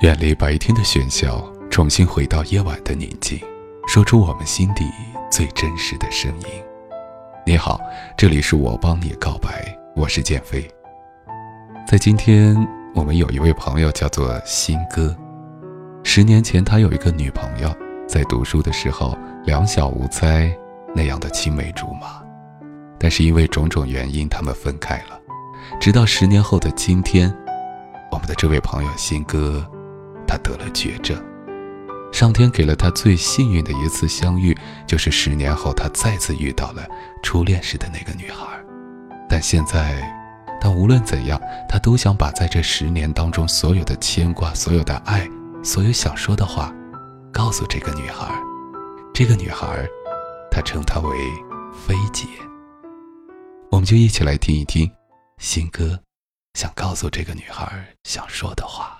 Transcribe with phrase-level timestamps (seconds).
[0.00, 3.40] 远离白天的喧嚣，重新回到夜晚的宁静，
[3.88, 4.84] 说出我们心底
[5.30, 6.46] 最真实的声音。
[7.46, 7.80] 你好，
[8.14, 10.70] 这里是我帮你告白，我是建飞。
[11.88, 12.54] 在今天，
[12.94, 15.16] 我们有一位朋友叫做新哥。
[16.04, 17.74] 十年前，他有一个女朋友，
[18.06, 19.16] 在读书的时候
[19.46, 20.54] 两小无猜，
[20.94, 22.22] 那样的青梅竹马。
[22.98, 25.18] 但是因为种种原因，他们分开了。
[25.80, 27.34] 直到十年后的今天，
[28.12, 29.66] 我们的这位朋友新哥，
[30.26, 31.16] 他得了绝症。
[32.12, 36.86] 上天给了他最幸运的一次相遇，就是十年后他再次遇到了
[37.22, 38.46] 初恋时的那个女孩。
[39.28, 40.02] 但现在，
[40.60, 45.28] 但无论怎样，他都想把在这十年当中所有的牵挂、所有的爱、
[45.62, 46.72] 所有想说的话，
[47.32, 48.32] 告诉这个女孩。
[49.12, 49.84] 这个女孩，
[50.50, 51.16] 他称她为
[51.86, 52.24] 菲姐。
[53.70, 54.90] 我们就一起来听一听，
[55.38, 55.98] 新哥
[56.54, 58.95] 想告诉这个女孩想说的话。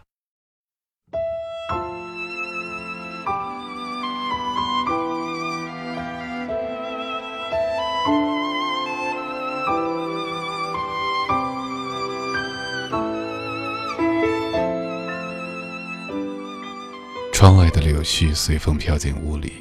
[18.06, 19.52] 絮随风飘进屋里，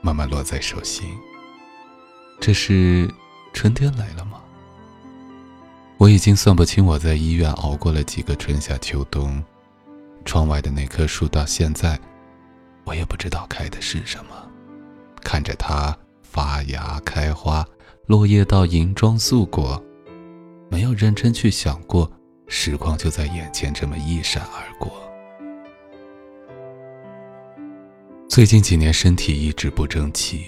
[0.00, 1.12] 慢慢落在手心。
[2.38, 3.12] 这是
[3.52, 4.40] 春天来了吗？
[5.98, 9.42] 我已经算不清我在医院熬过了几个春夏秋冬，
[10.24, 11.98] 窗外的那棵树到现在，
[12.84, 14.30] 我也不知道开的是什么。
[15.24, 17.66] 看着它发芽开花，
[18.06, 19.84] 落叶到银装素裹，
[20.70, 22.08] 没有认真去想过，
[22.46, 25.09] 时光就在眼前这么一闪而过。
[28.30, 30.44] 最近几年身体一直不争气，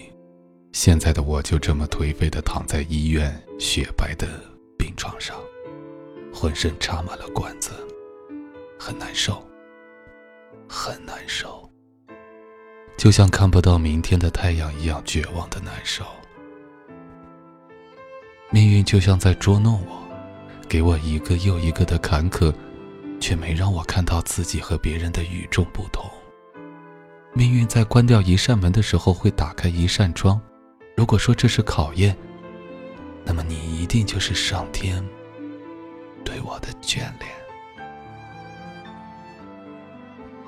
[0.70, 4.28] 现在的我就这么颓废的躺在医院雪白的。
[4.78, 5.36] 病床上，
[6.32, 7.72] 浑身插满了管子，
[8.78, 9.44] 很难受，
[10.68, 11.68] 很难受，
[12.96, 16.04] 就像看不到明天的太阳一样绝望的难受。
[18.52, 20.08] 命运就像在捉弄我，
[20.68, 22.54] 给我一个又一个的坎坷，
[23.18, 26.08] 却没让我看到自己和别人的与众不同。
[27.34, 30.40] 命运在关掉一扇门的时候，会打开一扇窗。
[30.94, 32.16] 如果说这是考验，
[33.24, 35.02] 那么你一定就是上天
[36.24, 37.30] 对我的眷恋。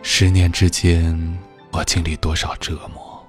[0.02, 1.38] 十年之间，
[1.72, 3.26] 我经历多少折磨，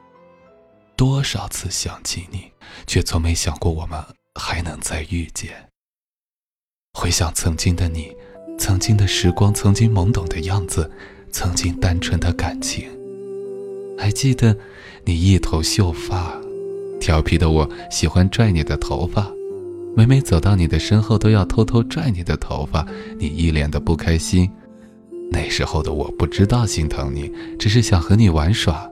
[0.98, 2.52] 多少次想起你，
[2.86, 4.04] 却从没想过我们
[4.38, 5.70] 还能再遇见。
[6.94, 8.14] 回想曾经的你，
[8.60, 10.92] 曾经的时光，曾经懵懂的样子，
[11.32, 12.90] 曾经单纯的感情，
[13.98, 14.56] 还记得
[15.04, 16.40] 你一头秀发。
[17.00, 19.32] 调皮的我喜欢拽你的头发，
[19.96, 22.88] 每每走到你的身后都要偷偷拽你的头发，
[23.20, 24.50] 你一脸的不开心。
[25.32, 28.90] 那时候的我不知道心疼你，只是想和你玩耍。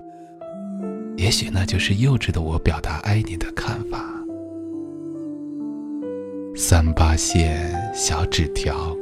[1.18, 4.04] 也许那就是幼稚的我表达爱你的看法。
[6.56, 8.96] 三八线小纸条，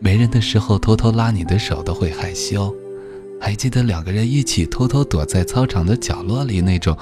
[0.00, 2.74] 没人的时候偷偷拉你的手都会害羞。
[3.44, 6.96] 还记得两个人一起偷偷躲在操场的角落里那种。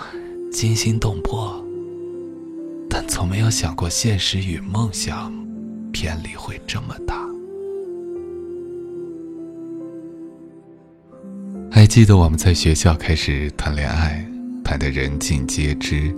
[0.50, 1.64] 惊心动魄，
[2.91, 5.32] 但从没有想过现实与梦想
[5.92, 7.25] 偏离会这么大。
[11.70, 14.28] 还记得我们在学校开始谈恋爱，
[14.64, 16.12] 谈得人尽皆知。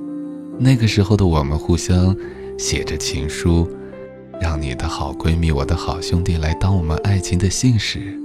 [0.59, 2.17] 那个时候的我们互相
[2.59, 3.71] 写着情书，
[4.41, 8.19] 让你的好闺蜜、我的好兄弟来当我们爱情的信使。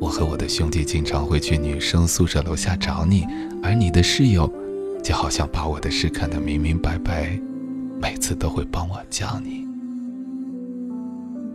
[0.00, 3.26] 我和我的兄弟经常会去女生宿舍楼下找你，
[3.62, 4.52] 而你的室友。
[5.02, 7.38] 就好像把我的事看得明明白白，
[8.00, 9.66] 每次都会帮我叫你。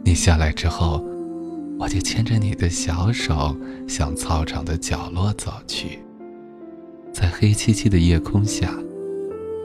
[0.04, 1.04] 你下来之后，
[1.80, 3.58] 我就牵着你的小手
[3.88, 5.98] 向操场的角落走去，
[7.12, 8.72] 在黑漆漆的夜空下，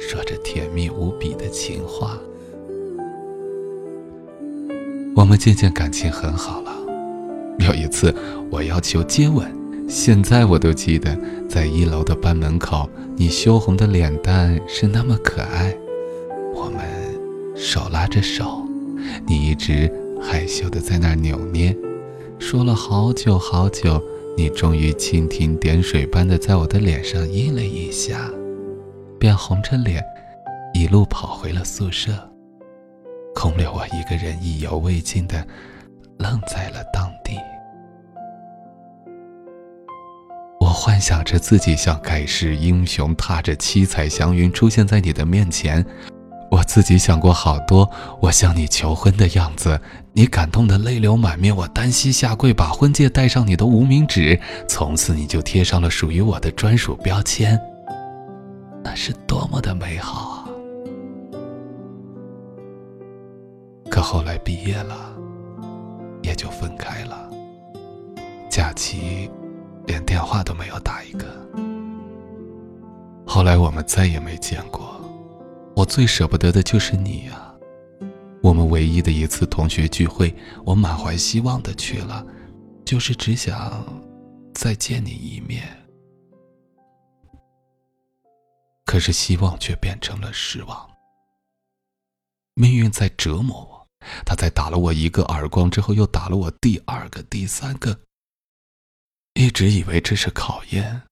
[0.01, 2.19] 说着甜蜜无比的情话。
[5.15, 6.84] 我们渐渐感情很好了。
[7.59, 8.15] 有一次，
[8.51, 9.51] 我要求接吻。
[9.89, 11.17] 现在我都记得，
[11.49, 15.75] 在一楼的班门口，你羞红的脸蛋是那么可爱。
[16.55, 16.81] 我们
[17.55, 18.67] 手拉着手，
[19.27, 19.91] 你一直
[20.23, 21.77] 害羞的在那儿扭捏，
[22.39, 24.03] 说了好久好久，
[24.37, 28.31] 你终于蜻蜓点水般的在我的脸上印了一下，
[29.19, 30.03] 便红着脸，
[30.73, 32.13] 一路跑回了宿舍，
[33.35, 35.47] 空留我一个人意犹未尽的
[36.19, 37.39] 愣在了当地。
[40.61, 45.85] 我幻想着自己像盖世英雄，踏着七彩祥云出现在你的面前，
[46.51, 47.91] 我自己想过好多
[48.21, 49.79] 我向你求婚的样子，
[50.13, 57.61] 你感动的泪流满面，我单膝下跪，把婚戒戴上你的无名指，从此你就贴上了属于我的专属标签。
[58.83, 60.49] 那是多么的美好啊！
[63.91, 65.14] 可后来毕业了，
[66.25, 67.31] 也就分开了。
[68.51, 69.31] 假期
[69.87, 71.27] 连电话都没有打一个。
[73.27, 75.01] 后来我们再也没见过。
[75.77, 77.53] 我最舍不得的就是你呀！
[78.41, 80.33] 我们唯一的一次同学聚会，
[80.65, 82.25] 我满怀希望的去了，
[82.85, 83.85] 就是只想
[84.55, 85.65] 再见你一面。
[88.85, 90.89] 可是希望却变成了失望。
[92.55, 93.74] 命运在折磨我，
[94.25, 97.99] 他在打了我一个耳光之后，又打了我第二个、第三个。
[99.35, 101.03] 一直以为这是考验。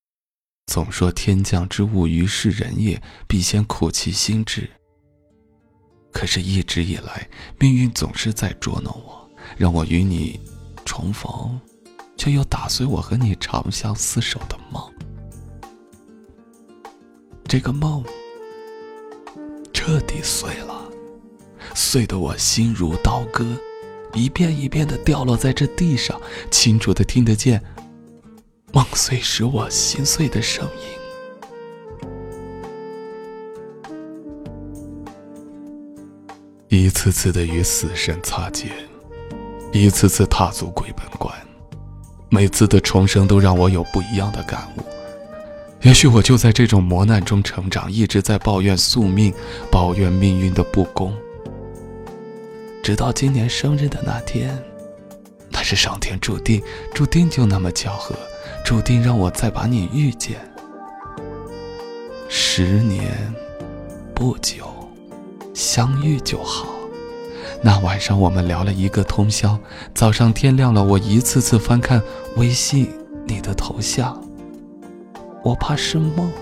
[0.66, 4.70] 总说天降之物，于是人也，必先苦其心志。
[6.12, 7.28] 可是，一直以来，
[7.58, 10.38] 命运总是在捉弄我，让我与你
[10.84, 11.60] 重逢，
[12.16, 14.82] 却又打碎我和你长相厮守的梦。
[17.44, 18.04] 这个梦
[19.74, 20.81] 彻底碎了，
[21.74, 23.44] 碎得我心如刀割，
[24.14, 26.20] 一遍一遍的掉落在这地上，
[26.50, 27.62] 清楚的听得见。
[28.72, 30.66] 梦碎使我心碎的声
[36.70, 38.70] 音，一次次的与死神擦肩，
[39.72, 41.34] 一次次踏足鬼门关，
[42.30, 44.82] 每次的重生都让我有不一样的感悟。
[45.82, 49.34] 也许我就在这种磨难中成长，一直在抱怨宿命，
[49.70, 51.14] 抱怨命运的不公。
[52.82, 54.60] 直到今年生日的那天，
[55.48, 56.60] 那是上天注定，
[56.92, 58.14] 注定就那么巧合。
[58.64, 60.36] 注定让我再把你遇见。
[62.28, 63.12] 十年
[64.14, 64.66] 不久，
[65.54, 66.66] 相遇就好。
[67.60, 69.56] 那晚上我们聊了一个通宵，
[69.94, 72.02] 早上天亮了，我一次次翻看
[72.36, 72.90] 微信
[73.26, 74.20] 你的头像。
[75.44, 76.32] 我怕是梦，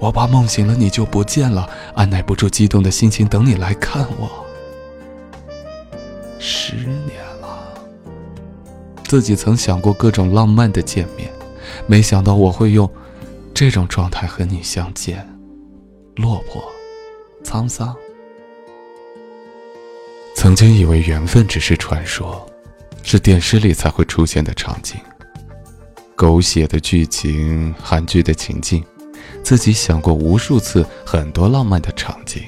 [0.00, 4.41] 我怕梦醒了你就不见了，按耐不住激动的心情等你来看我。
[6.44, 7.72] 十年了，
[9.04, 11.30] 自己曾想过各种浪漫的见面。
[11.86, 12.90] 没想到我会用
[13.54, 15.24] 这种状态和你相见，
[16.16, 16.60] 落魄、
[17.44, 17.94] 沧桑。
[20.34, 22.44] 曾经以为缘分只是传说，
[23.04, 24.98] 是电视里才会出现的场景，
[26.16, 28.84] 狗血的剧情、韩剧的情境，
[29.44, 32.42] 自己想过无数次很多浪漫的场景，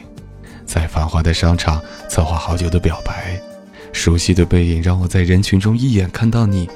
[0.67, 1.81] 在繁华的商场
[2.11, 3.41] 策划好久的表白，
[3.95, 6.69] 熟悉的背影让我在人群中一眼看到你。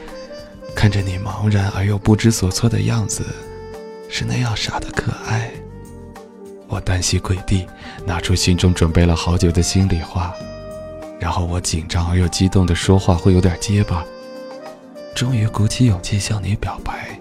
[0.75, 3.27] 看着你茫然而又不知所措的样子，
[4.09, 5.51] 是那样傻的可爱。
[6.69, 7.67] 我单膝跪地，
[8.07, 10.33] 拿出心中准备了好久的心里话，
[11.19, 14.05] 然后我紧张而又激动的说话会有点结巴。
[15.17, 17.19] 终于鼓起勇气向你表白，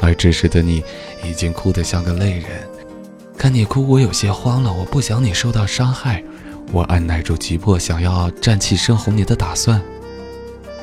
[0.00, 0.82] 而这时的你
[1.22, 2.44] 已经哭得像个泪人。
[3.36, 4.72] 看你哭，我有些慌了。
[4.72, 6.24] 我不想你受到伤害，
[6.70, 9.82] 我按耐住急迫想要站起身哄你的打算。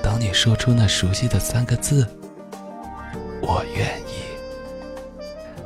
[0.04, 2.08] 当你说出那熟悉的三个字
[3.42, 4.14] “我愿意”，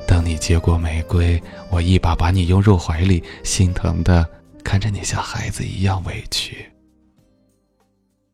[0.07, 4.30] 等你接过玫瑰，我一把把你拥入怀里，心疼的
[4.64, 6.71] 看着你像孩子一样委屈。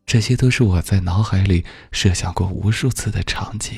[0.06, 3.78] 这些都是我在脑海里设想过无数次的场景。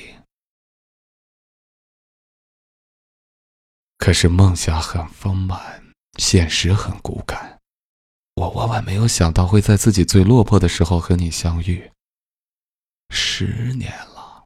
[3.97, 5.81] 可是梦想很丰满，
[6.17, 7.56] 现实很骨感。
[8.37, 11.91] 我万万没有想到会在自己最落魄的时候和你相遇。
[13.09, 14.45] 十年了，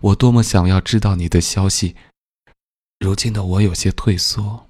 [0.00, 1.94] 我多么想要知道你的消息。
[2.98, 4.66] 如今的我有些退缩，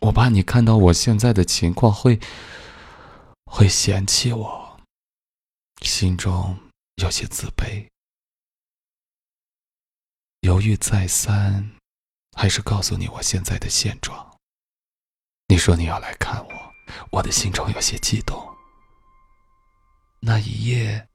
[0.00, 2.18] 我怕你看到我现在的情况会
[3.44, 4.80] 会嫌弃我，
[5.82, 6.58] 心中
[6.94, 7.86] 有些自卑。
[10.40, 11.72] 犹豫再三，
[12.32, 14.34] 还是告诉你我现在的现状。
[15.48, 16.67] 你说你要来看我，
[17.10, 18.42] 我的心中有些激动。
[20.20, 21.08] 那一夜，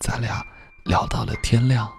[0.00, 0.44] 咱俩。
[0.86, 1.90] 聊到了天亮，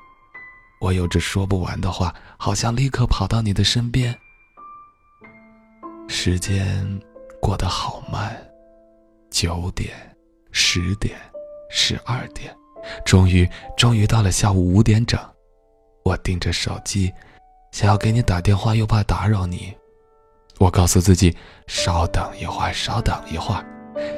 [0.80, 4.18] 我有着说不完的话，好像立刻跑到你的身边。
[6.08, 6.98] 时间
[7.42, 8.34] 过得好慢，
[9.30, 9.94] 九点、
[10.54, 11.20] 十点、
[11.70, 12.56] 十二点，
[13.06, 13.46] 终于，
[13.76, 15.20] 终于到了下午五点整。
[16.06, 17.14] 我盯着手机，
[17.74, 19.76] 想要给你打电话，又怕打扰你。
[20.60, 21.36] 我告诉自己，
[21.68, 23.64] 稍等一会儿，稍等一会儿。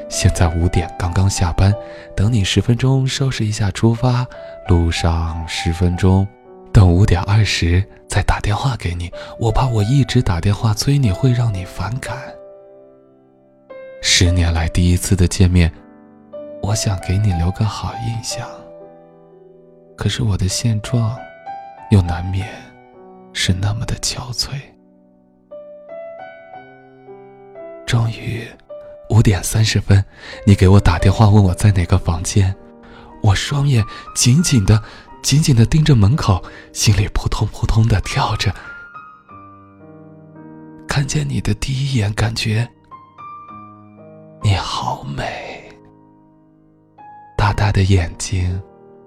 [0.10, 1.74] 现在五点，刚刚下班，
[2.16, 4.26] 等你十分钟，收拾一下出发。
[4.68, 6.28] 路上十分钟，
[6.74, 9.12] 等五点二十再打电话给你。
[9.40, 12.18] 我怕我一直打电话催你会让你反感。
[14.02, 15.72] 十年来第一次的见面，
[16.62, 18.48] 我想给你留个好印象。
[19.98, 21.18] 可是我的现状，
[21.92, 22.48] 又难免
[23.34, 24.52] 是那么的憔悴。
[27.90, 28.48] 终于，
[29.10, 30.06] 五点三十分，
[30.46, 32.56] 你给我打电话问我在哪个房间，
[33.24, 34.80] 我双眼紧紧的、
[35.24, 38.54] 紧紧的盯着门口，心里扑通扑通的跳着。
[40.88, 42.70] 看见你的第一眼，感觉
[44.44, 45.76] 你好美，
[47.36, 48.62] 大大的眼睛。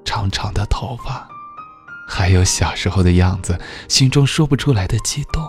[0.05, 1.25] 长长的头发，
[2.09, 3.57] 还有小时候的样子，
[3.89, 5.49] 心中说不出来的激动。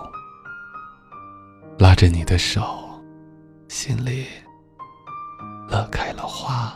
[1.80, 2.83] 拉着你的手，
[3.68, 4.26] 心里
[5.68, 6.72] 乐开了花。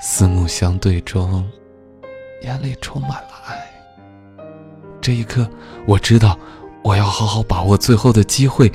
[0.00, 1.48] 四目相对中，
[2.42, 3.56] 眼里充满了爱。
[5.00, 5.48] 这一刻，
[5.86, 6.38] 我知道
[6.82, 8.70] 我要好好把握最后的机会，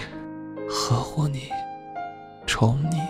[0.69, 1.49] 呵护你，
[2.45, 3.01] 宠你。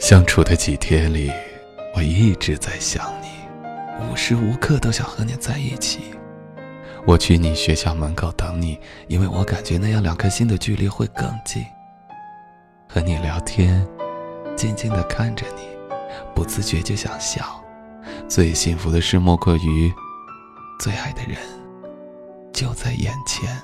[0.00, 1.30] 相处的几天里，
[1.94, 3.28] 我一直在想你，
[4.10, 6.00] 无时无刻都想和你在一起。
[7.06, 11.62] 我去你学校门口等你，因为我感觉那样两颗心的距离会更近。
[12.88, 13.86] 和你聊天，
[14.56, 15.62] 静静的看着你，
[16.34, 17.62] 不自觉就想笑。
[18.28, 19.92] 最幸福的事莫过于，
[20.80, 21.36] 最爱的人
[22.52, 23.54] 就在眼前。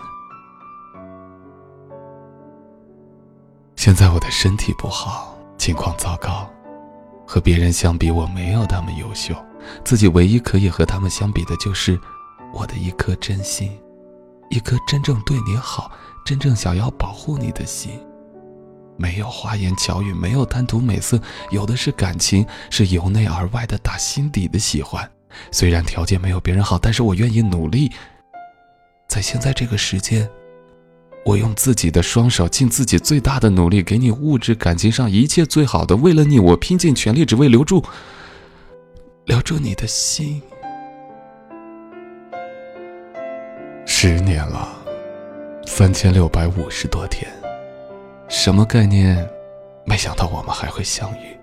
[3.77, 5.37] 现在我的身体不好。
[5.57, 6.49] 情况糟糕，
[7.27, 9.35] 和别人相比，我没有他们优秀。
[9.85, 12.01] 自己唯一可以和他们相比的，就是
[12.53, 13.79] 我的一颗真心，
[14.51, 15.91] 一颗真正对你好、
[16.25, 17.93] 真正想要保护你的心。
[18.97, 25.11] 没有花言巧语，没有贪图美色，有的是感情，是由内而外的打心底的喜欢。
[25.51, 27.91] 虽然条件没有别人好，但是我愿意努力。
[29.09, 30.29] 在现在这个时间。
[31.23, 35.95] 我用自己的双手，尽自己最大的努力，给你物质感情上一切最好的。
[35.95, 37.85] 为了你，我拼尽全力，只为留住，
[39.27, 40.41] 留住你的心。
[44.03, 44.67] 十年了，
[45.67, 47.31] 三千六百五十多天，
[48.31, 49.29] 什么概念？
[49.85, 51.37] 没想到我们还会相遇，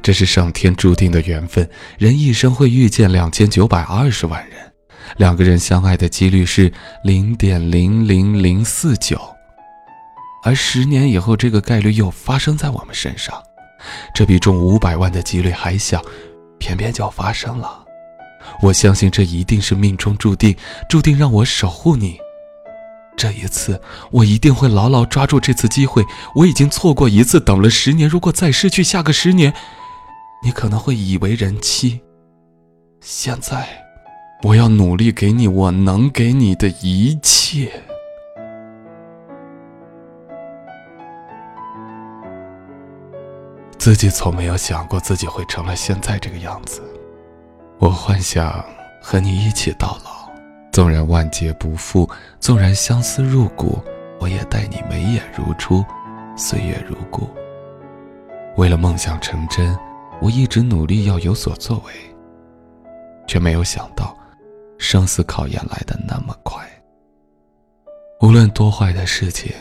[0.00, 1.68] 这是上天注定的缘分。
[1.98, 4.72] 人一生会遇见两千九百二十万人。
[5.16, 9.20] 两个人相爱的几率是零点零零零四九，
[10.44, 13.34] 而十年以后，这个概率又发生在我们身上，
[14.14, 16.00] 这比中五百万的几率还小，
[16.56, 17.84] 偏偏就发生了。
[18.62, 20.56] 我相信这一定是命中注定，
[20.88, 22.18] 注定让我守护你。
[23.16, 23.80] 这一次，
[24.10, 26.04] 我一定会牢牢抓住这次机会。
[26.34, 29.52] 我已经错过一次，等了十年，如果再失去下个十年，
[30.42, 32.00] 你可能会以为人妻。
[33.00, 33.68] 现在。
[34.42, 37.70] 我要努力给你我能给你的一切。
[43.76, 46.82] 自己从没有想过自己会成了现在这个样子。
[47.80, 48.62] 我幻想
[49.00, 50.30] 和你一起到老，
[50.70, 52.06] 纵然万劫不复，
[52.38, 53.82] 纵然相思入骨，
[54.18, 55.82] 我也待你眉眼如初，
[56.36, 57.26] 岁月如故。
[58.58, 59.74] 为了梦想成真，
[60.20, 61.92] 我一直努力要有所作为，
[63.26, 64.14] 却没有想到。
[64.76, 66.62] 生死考验来的那么快，
[68.20, 69.52] 无论多坏的事情，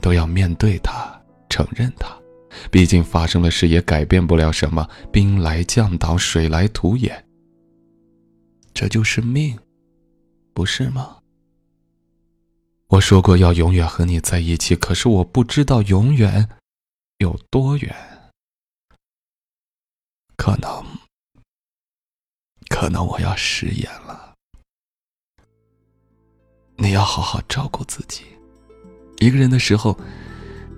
[0.00, 1.08] 都要面对它，
[1.48, 2.08] 承认它。
[2.68, 7.24] 毕竟发生了事也改变不了什么，兵来将挡，水来土掩。
[8.80, 9.58] 这就是命，
[10.54, 11.18] 不是吗？
[12.86, 16.48] 我说过要永远和你在一起，可是我不知道永远
[17.18, 17.94] 有多远。
[20.34, 20.82] 可能，
[22.70, 24.34] 可能我要食言了。
[26.76, 28.22] 你要好好照顾自己。
[29.18, 29.94] 一个人的时候，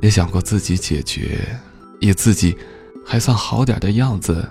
[0.03, 1.57] 也想过自己解决，
[2.01, 2.59] 以自己
[3.07, 4.45] 还算好点的样子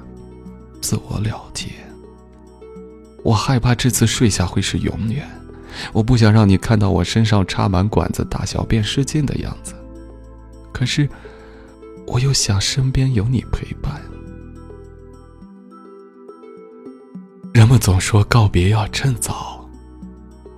[0.81, 1.90] 自我了结。
[3.23, 5.29] 我害怕这次睡下会是永远，
[5.93, 9.73] 我不想让你看到我身上插满管子、大小便失禁的样子。
[10.71, 11.07] 可是，
[12.07, 14.01] 我又想身边有你陪伴。
[17.53, 19.69] 人们总说告别要趁早。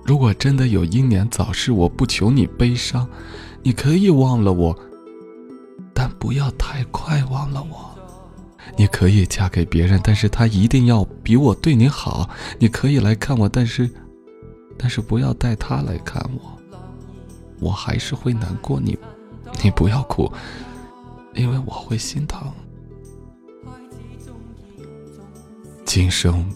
[0.04, 3.06] 如果真的有英年早逝，我不求你悲伤，
[3.62, 4.78] 你可以忘了我，
[5.92, 7.94] 但不要太快忘了我。
[8.76, 12.28] 你可以嫁给别人，但是他一定要比我对你好。
[12.58, 13.88] 你可以来看我，但是，
[14.76, 16.58] 但是不要带他来看我，
[17.60, 18.80] 我还是会难过。
[18.80, 18.98] 你，
[19.62, 20.30] 你不要哭，
[21.34, 22.52] 因为我会心疼。
[25.84, 26.52] 今生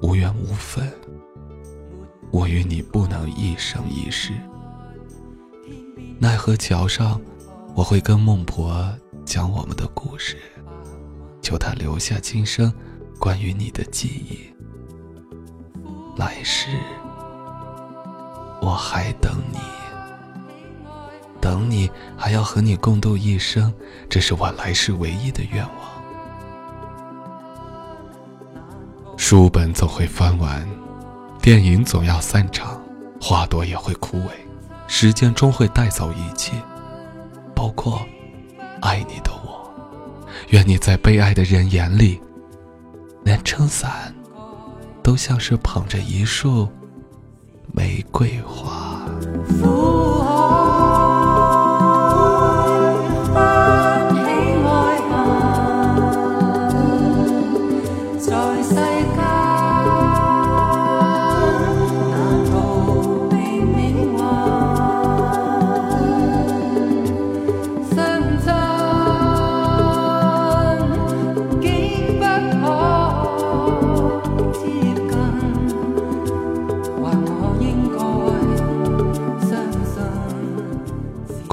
[0.00, 0.88] 无缘无分。
[2.30, 4.34] 我与你不能一生一世，
[6.18, 7.18] 奈何桥上，
[7.74, 8.86] 我会跟孟婆
[9.24, 10.36] 讲我们的故事，
[11.48, 12.70] 求他留下今生
[13.18, 14.38] 关于你的记忆。
[16.14, 16.68] 来世，
[18.60, 19.58] 我还等你，
[21.40, 23.72] 等你还要和你共度一生，
[24.10, 25.74] 这是我来世唯一的愿望。
[29.16, 30.68] 书本总会翻完，
[31.40, 32.78] 电影总要散场，
[33.18, 34.28] 花朵也会枯萎，
[34.86, 36.52] 时间终会带走一切，
[37.54, 38.02] 包括
[38.82, 39.47] 爱你的我。
[40.48, 42.20] 愿你在被爱的人眼里，
[43.24, 44.14] 连撑伞
[45.02, 46.68] 都像是捧着一束
[47.72, 49.06] 玫瑰花。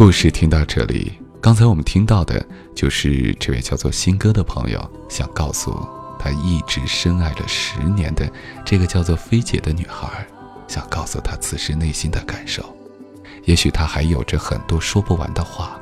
[0.05, 2.45] 故事听到这里，刚才我们听到的
[2.75, 5.75] 就是这位叫做新哥的朋友想告诉
[6.19, 8.31] 他一直深爱了十年的
[8.63, 10.23] 这个叫做菲姐的女孩，
[10.67, 12.63] 想告诉她此时内心的感受。
[13.45, 15.75] 也许他还有着很多说不完的话，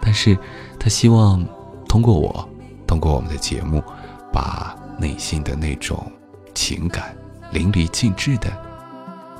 [0.00, 0.38] 但是
[0.78, 1.46] 他希望
[1.86, 2.48] 通过我，
[2.86, 3.84] 通过我们的节目，
[4.32, 6.10] 把内心的那种
[6.54, 7.14] 情感
[7.52, 8.50] 淋漓尽致的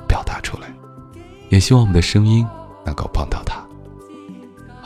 [0.07, 0.71] 表达出来。
[1.49, 2.47] 也希望我们的声音
[2.85, 3.59] 能够帮到他。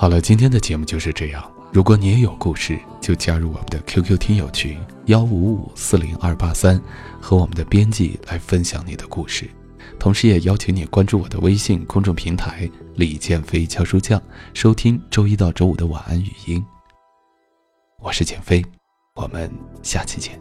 [0.05, 1.43] 好了，今天的节目就是这样。
[1.71, 6.79] 如果你也有故事，就加入我们的 QQ 听友群幺五五四零二八三，
[7.19, 9.49] 和我们的编辑来分享你的故事。
[9.97, 14.21] 同时，也邀请你关注我的微信公众平台“李建飞教书匠”，
[14.53, 16.63] 收听周一到周五的晚安语音。
[17.99, 18.63] 我是建飞，
[19.15, 20.39] 我们下期见。